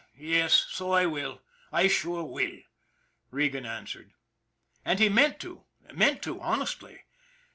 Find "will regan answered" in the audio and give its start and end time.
2.23-4.13